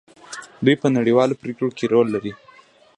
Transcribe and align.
دوی 0.65 0.75
په 0.81 0.87
نړیوالو 0.97 1.39
پریکړو 1.41 1.69
کې 1.77 1.85
رول 1.93 2.07
لري. 2.15 2.33